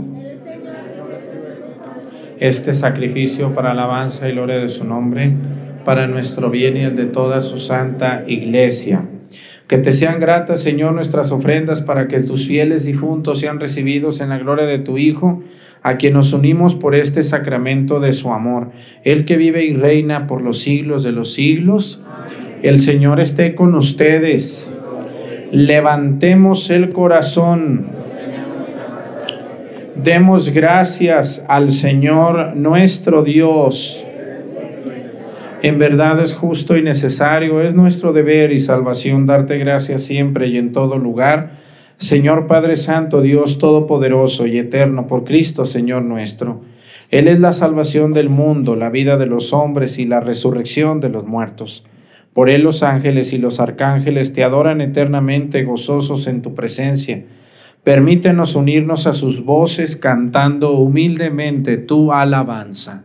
[2.39, 5.31] Este sacrificio para alabanza y gloria de su nombre,
[5.85, 9.05] para nuestro bien y el de toda su santa iglesia.
[9.67, 14.29] Que te sean gratas, Señor, nuestras ofrendas para que tus fieles difuntos sean recibidos en
[14.29, 15.41] la gloria de tu Hijo,
[15.81, 18.71] a quien nos unimos por este sacramento de su amor.
[19.03, 22.01] El que vive y reina por los siglos de los siglos.
[22.61, 24.71] El Señor esté con ustedes.
[25.51, 27.87] Levantemos el corazón.
[29.95, 34.05] Demos gracias al Señor nuestro Dios.
[35.61, 40.57] En verdad es justo y necesario, es nuestro deber y salvación darte gracias siempre y
[40.57, 41.53] en todo lugar.
[41.97, 46.61] Señor Padre Santo, Dios Todopoderoso y Eterno, por Cristo, Señor nuestro.
[47.09, 51.09] Él es la salvación del mundo, la vida de los hombres y la resurrección de
[51.09, 51.83] los muertos.
[52.35, 57.23] Por Él los ángeles y los arcángeles te adoran eternamente gozosos en tu presencia.
[57.81, 63.04] Permítenos unirnos a sus voces cantando humildemente tu alabanza.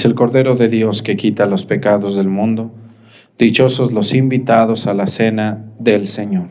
[0.00, 2.72] Es el Cordero de Dios que quita los pecados del mundo.
[3.38, 6.48] Dichosos los invitados a la cena del Señor.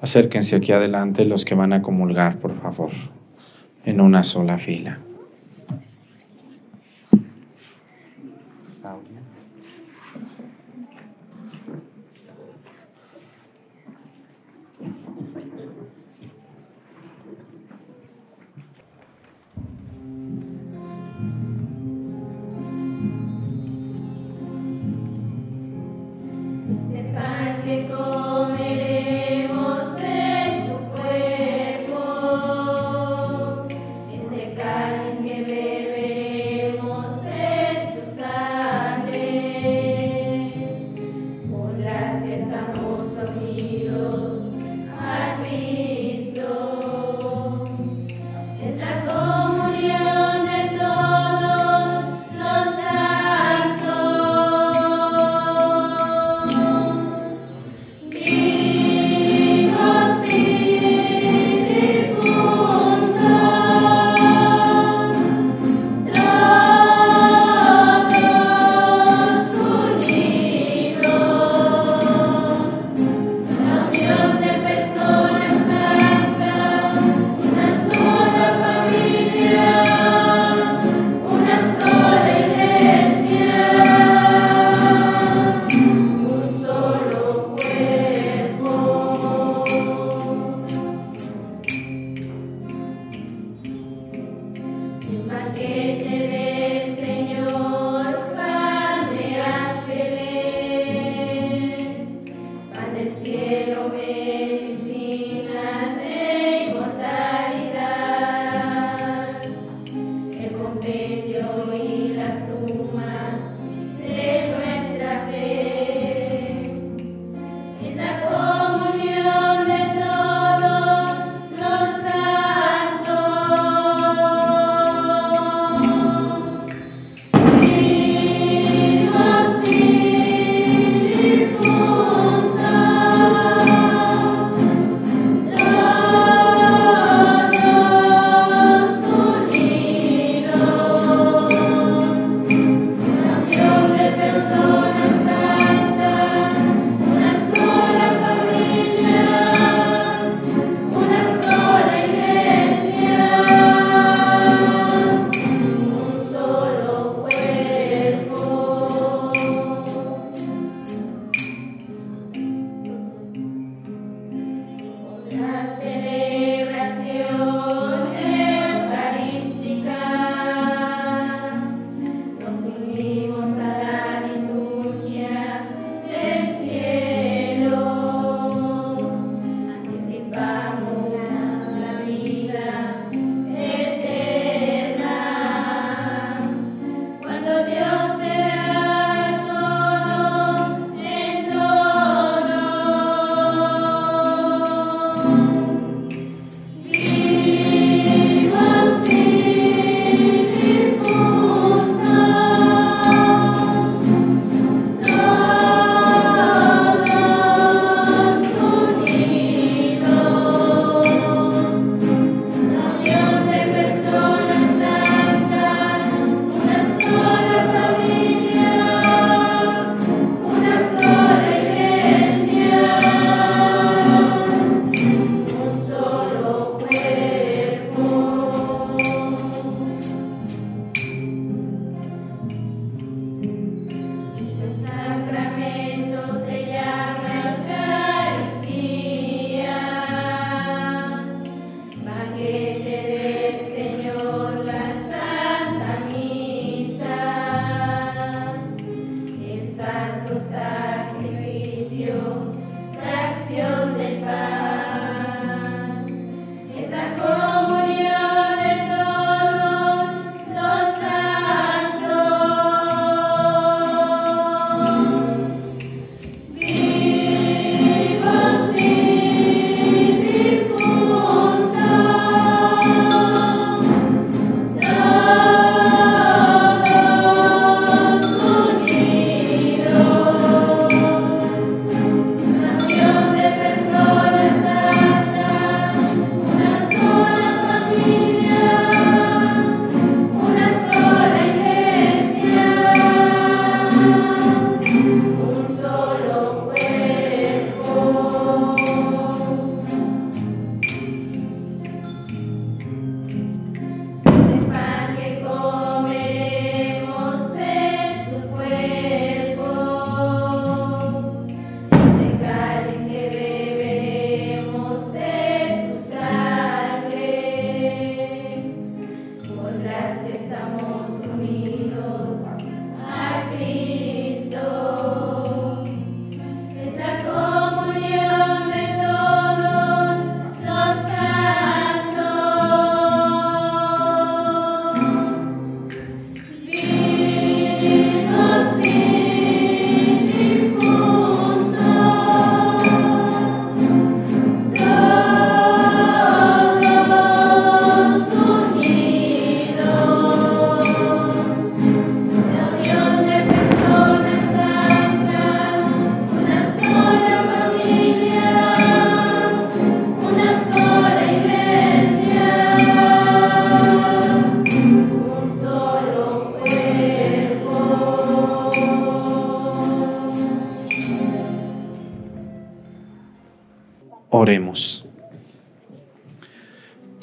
[0.00, 2.90] Acérquense aquí adelante los que van a comulgar, por favor,
[3.84, 5.05] en una sola fila.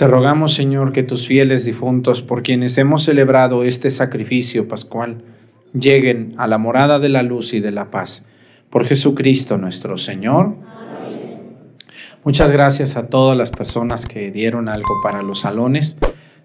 [0.03, 5.23] Te rogamos, Señor, que tus fieles difuntos, por quienes hemos celebrado este sacrificio pascual,
[5.71, 8.25] lleguen a la morada de la luz y de la paz.
[8.69, 10.57] Por Jesucristo nuestro Señor.
[12.25, 15.95] Muchas gracias a todas las personas que dieron algo para los salones.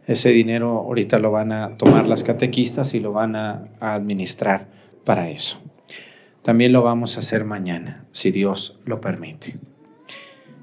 [0.06, 4.68] Ese dinero ahorita lo van a tomar las catequistas y lo van a, administrar
[5.04, 5.60] para eso.
[6.42, 9.58] También lo vamos a hacer mañana, si Dios lo permite.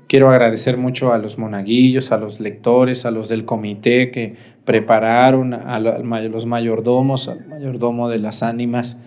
[0.07, 5.55] Quiero agradecer mucho a los monaguillos, a los lectores, a los del comité que prepararon,
[5.55, 8.97] a los mayordomos, al mayordomo de las ánimas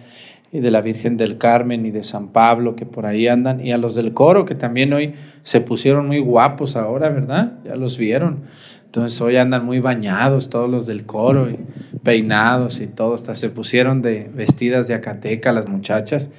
[0.51, 3.71] y de la Virgen del Carmen y de San Pablo que por ahí andan, y
[3.71, 5.13] a los del coro que también hoy
[5.45, 7.59] se pusieron muy guapos ahora, ¿verdad?
[7.65, 8.43] Ya los vieron.
[8.87, 11.59] Entonces hoy andan muy bañados todos los del coro y
[12.03, 16.31] peinados y todo, hasta se pusieron de vestidas de acateca las muchachas.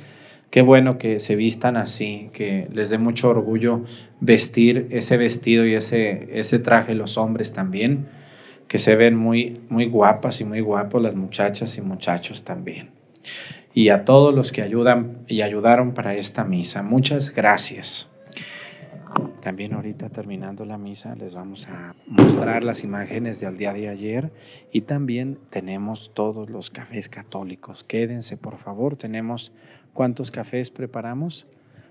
[0.49, 3.83] Qué bueno que se vistan así, que les dé mucho orgullo
[4.19, 8.07] vestir ese vestido y ese, ese traje los hombres también,
[8.67, 12.89] que se ven muy, muy guapas y muy guapos las muchachas y muchachos también.
[13.73, 18.07] Y a todos los que ayudan y ayudaron para esta misa, muchas gracias.
[19.41, 24.31] También ahorita terminando la misa les vamos a mostrar las imágenes del día de ayer
[24.71, 27.83] y también tenemos todos los cafés católicos.
[27.83, 29.53] Quédense por favor, tenemos
[29.93, 31.47] ¿Cuántos cafés preparamos?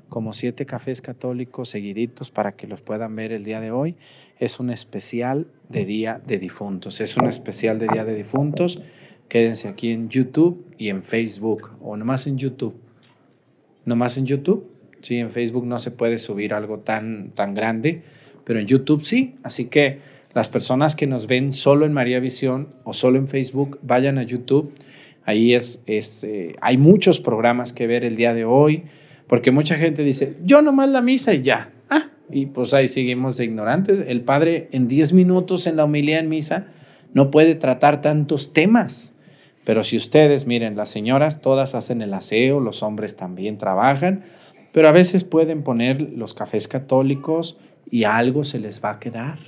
[0.09, 3.95] como siete cafés católicos seguiditos para que los puedan ver el día de hoy.
[4.39, 7.01] Es un especial de Día de Difuntos.
[7.01, 8.81] Es un especial de Día de Difuntos.
[9.29, 12.75] Quédense aquí en YouTube y en Facebook, o nomás en YouTube.
[13.85, 14.71] Nomás en YouTube.
[15.01, 18.03] Sí, en Facebook no se puede subir algo tan, tan grande,
[18.45, 19.37] pero en YouTube sí.
[19.43, 20.01] Así que
[20.35, 24.23] las personas que nos ven solo en María Visión o solo en Facebook, vayan a
[24.23, 24.73] YouTube.
[25.29, 28.85] Ahí es, eh, hay muchos programas que ver el día de hoy,
[29.27, 31.71] porque mucha gente dice, yo nomás la misa y ya.
[31.91, 34.07] Ah, y pues ahí seguimos de ignorantes.
[34.09, 36.69] El padre en 10 minutos en la homilía en misa
[37.13, 39.13] no puede tratar tantos temas.
[39.67, 44.23] Pero si ustedes, miren, las señoras todas hacen el aseo, los hombres también trabajan,
[44.73, 47.59] pero a veces pueden poner los cafés católicos
[47.91, 49.41] y algo se les va a quedar.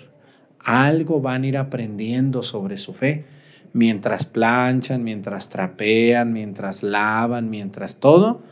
[0.63, 3.25] Algo van a ir aprendiendo sobre su fe.
[3.73, 8.43] Mientras planchan, mientras trapean, mientras lavan, mientras todo,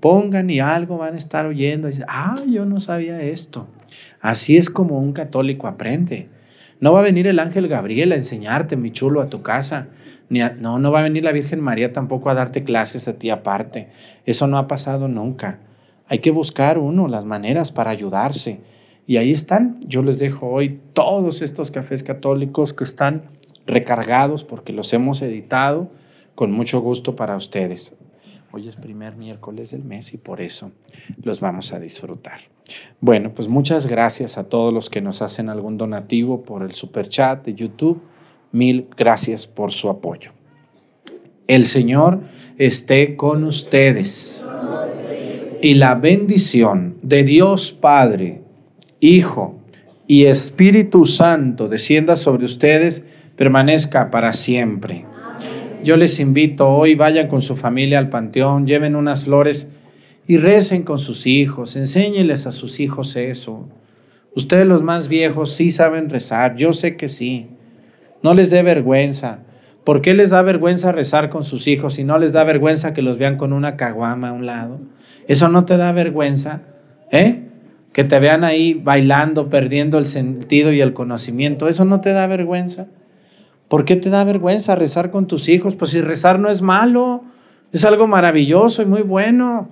[0.00, 1.88] pongan y algo van a estar oyendo.
[1.88, 3.66] Y dicen, ah, yo no sabía esto.
[4.20, 6.28] Así es como un católico aprende.
[6.80, 9.88] No va a venir el ángel Gabriel a enseñarte, mi chulo, a tu casa
[10.28, 13.88] no, no va a venir la Virgen María tampoco a darte clases a ti aparte.
[14.26, 15.60] Eso no ha pasado nunca.
[16.06, 18.60] Hay que buscar uno las maneras para ayudarse.
[19.06, 19.80] Y ahí están.
[19.86, 23.22] Yo les dejo hoy todos estos cafés católicos que están
[23.68, 25.88] recargados porque los hemos editado
[26.34, 27.94] con mucho gusto para ustedes.
[28.50, 30.72] Hoy es primer miércoles del mes y por eso
[31.22, 32.40] los vamos a disfrutar.
[33.00, 37.08] Bueno, pues muchas gracias a todos los que nos hacen algún donativo por el super
[37.08, 38.00] chat de YouTube
[38.50, 40.30] Mil gracias por su apoyo.
[41.46, 42.20] El Señor
[42.56, 44.44] esté con ustedes.
[45.60, 48.42] Y la bendición de Dios Padre,
[49.00, 49.58] Hijo
[50.06, 53.04] y Espíritu Santo descienda sobre ustedes,
[53.38, 55.06] permanezca para siempre.
[55.84, 59.68] Yo les invito hoy, vayan con su familia al panteón, lleven unas flores
[60.26, 63.68] y recen con sus hijos, enséñenles a sus hijos eso.
[64.34, 67.48] Ustedes los más viejos sí saben rezar, yo sé que sí.
[68.22, 69.44] No les dé vergüenza.
[69.84, 73.02] ¿Por qué les da vergüenza rezar con sus hijos y no les da vergüenza que
[73.02, 74.80] los vean con una caguama a un lado?
[75.28, 76.62] ¿Eso no te da vergüenza?
[77.12, 77.44] ¿Eh?
[77.92, 81.68] Que te vean ahí bailando, perdiendo el sentido y el conocimiento.
[81.68, 82.88] ¿Eso no te da vergüenza?
[83.68, 85.76] ¿Por qué te da vergüenza rezar con tus hijos?
[85.76, 87.22] Pues si rezar no es malo,
[87.72, 89.68] es algo maravilloso y muy bueno.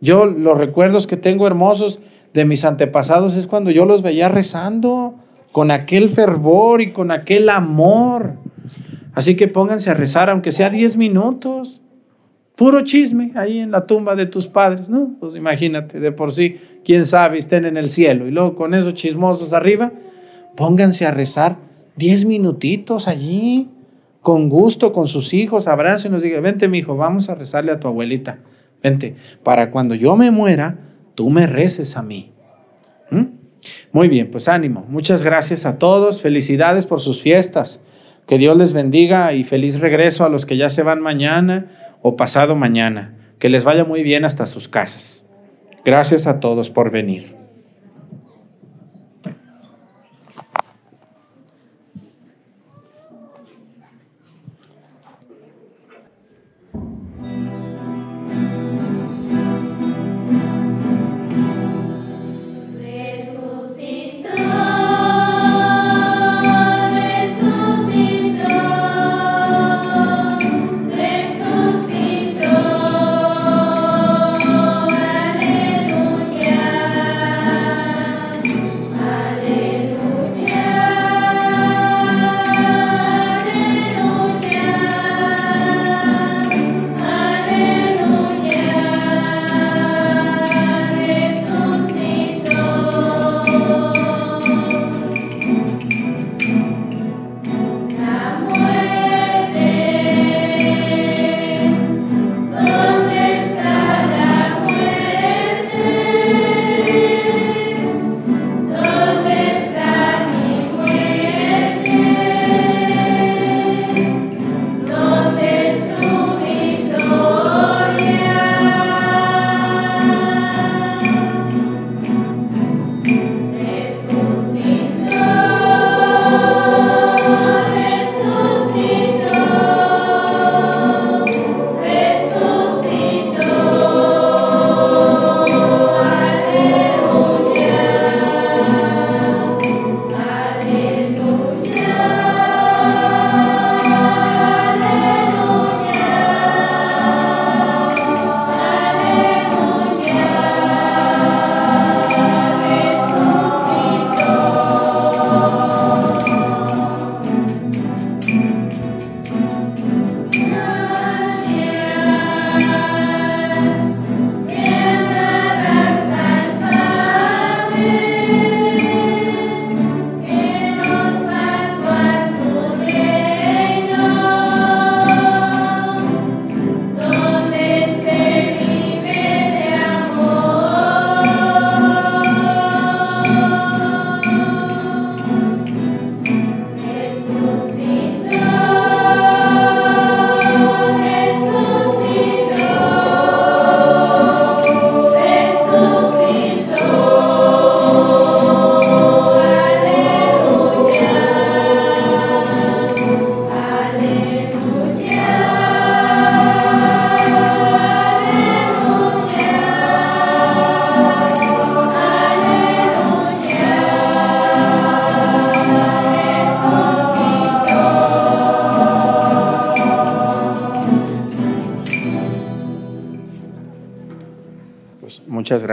[0.00, 2.00] Yo los recuerdos que tengo hermosos
[2.32, 5.14] de mis antepasados es cuando yo los veía rezando
[5.50, 8.34] con aquel fervor y con aquel amor.
[9.14, 11.80] Así que pónganse a rezar, aunque sea 10 minutos.
[12.54, 15.14] Puro chisme ahí en la tumba de tus padres, ¿no?
[15.18, 18.26] Pues imagínate, de por sí, quién sabe, estén en el cielo.
[18.26, 19.92] Y luego con esos chismosos arriba,
[20.56, 21.56] pónganse a rezar
[21.96, 23.70] 10 minutitos allí,
[24.20, 27.72] con gusto, con sus hijos, abracen y nos digan, vente mi hijo, vamos a rezarle
[27.72, 28.40] a tu abuelita.
[28.82, 30.78] Vente, para cuando yo me muera,
[31.14, 32.32] tú me reces a mí.
[33.10, 33.24] ¿Mm?
[33.92, 34.84] Muy bien, pues ánimo.
[34.88, 36.20] Muchas gracias a todos.
[36.20, 37.80] Felicidades por sus fiestas.
[38.26, 41.66] Que Dios les bendiga y feliz regreso a los que ya se van mañana
[42.02, 43.14] o pasado mañana.
[43.38, 45.24] Que les vaya muy bien hasta sus casas.
[45.84, 47.36] Gracias a todos por venir.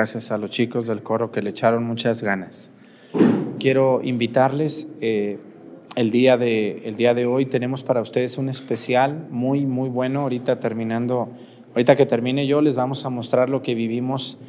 [0.03, 2.71] Gracias a los chicos del coro que le echaron muchas ganas.
[3.57, 5.37] Quiero invitarles, eh,
[5.95, 10.19] el, día de, el día de hoy tenemos para ustedes un especial muy, muy bueno.
[10.23, 11.29] Ahorita terminando,
[11.69, 14.39] ahorita que termine yo, les vamos a mostrar lo que vivimos,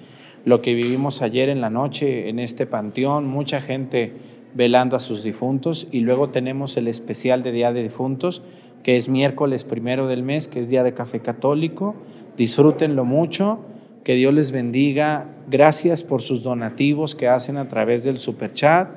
[0.44, 3.28] lo que vivimos ayer en la noche en este panteón.
[3.28, 4.12] Mucha gente
[4.54, 8.42] velando a sus difuntos y luego tenemos el especial de Día de Difuntos
[8.82, 11.94] que es miércoles primero del mes, que es Día de Café Católico.
[12.36, 13.60] Disfrútenlo mucho,
[14.04, 15.26] que Dios les bendiga.
[15.50, 18.90] Gracias por sus donativos que hacen a través del super chat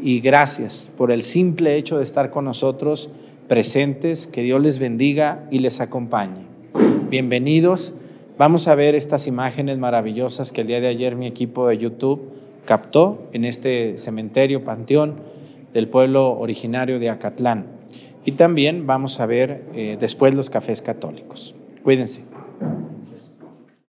[0.00, 3.10] y gracias por el simple hecho de estar con nosotros
[3.48, 4.26] presentes.
[4.26, 6.46] Que Dios les bendiga y les acompañe.
[7.10, 7.94] Bienvenidos.
[8.38, 12.30] Vamos a ver estas imágenes maravillosas que el día de ayer mi equipo de YouTube
[12.64, 15.16] captó en este cementerio, panteón
[15.72, 17.66] del pueblo originario de Acatlán.
[18.24, 21.54] Y también vamos a ver eh, después los cafés católicos.
[21.82, 22.31] Cuídense.